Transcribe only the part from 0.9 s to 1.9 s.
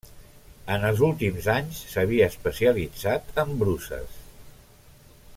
últims anys